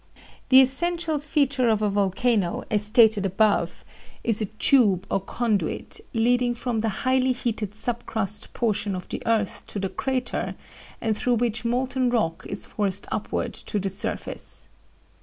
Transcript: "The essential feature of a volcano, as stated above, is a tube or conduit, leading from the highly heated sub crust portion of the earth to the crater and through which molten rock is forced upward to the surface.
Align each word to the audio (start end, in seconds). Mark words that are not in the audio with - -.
"The 0.49 0.61
essential 0.61 1.19
feature 1.19 1.69
of 1.69 1.83
a 1.83 1.89
volcano, 1.91 2.63
as 2.71 2.83
stated 2.83 3.23
above, 3.23 3.85
is 4.23 4.41
a 4.41 4.45
tube 4.47 5.05
or 5.11 5.19
conduit, 5.19 6.01
leading 6.11 6.55
from 6.55 6.79
the 6.79 6.89
highly 7.05 7.33
heated 7.33 7.75
sub 7.75 8.07
crust 8.07 8.51
portion 8.55 8.95
of 8.95 9.07
the 9.09 9.21
earth 9.27 9.63
to 9.67 9.77
the 9.77 9.89
crater 9.89 10.55
and 11.01 11.15
through 11.15 11.35
which 11.35 11.63
molten 11.65 12.09
rock 12.09 12.47
is 12.49 12.65
forced 12.65 13.05
upward 13.11 13.53
to 13.53 13.77
the 13.77 13.89
surface. 13.89 14.69